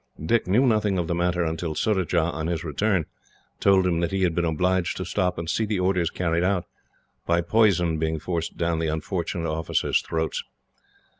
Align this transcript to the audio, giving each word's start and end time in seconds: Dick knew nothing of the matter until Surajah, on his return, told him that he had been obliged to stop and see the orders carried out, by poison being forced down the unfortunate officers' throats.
Dick 0.25 0.47
knew 0.47 0.65
nothing 0.65 0.97
of 0.97 1.05
the 1.05 1.13
matter 1.13 1.43
until 1.43 1.75
Surajah, 1.75 2.31
on 2.31 2.47
his 2.47 2.63
return, 2.63 3.05
told 3.59 3.85
him 3.85 3.99
that 3.99 4.11
he 4.11 4.23
had 4.23 4.33
been 4.33 4.43
obliged 4.45 4.97
to 4.97 5.05
stop 5.05 5.37
and 5.37 5.47
see 5.47 5.63
the 5.63 5.79
orders 5.79 6.09
carried 6.09 6.43
out, 6.43 6.65
by 7.27 7.39
poison 7.41 7.99
being 7.99 8.17
forced 8.17 8.57
down 8.57 8.79
the 8.79 8.87
unfortunate 8.87 9.45
officers' 9.47 10.01
throats. 10.01 10.43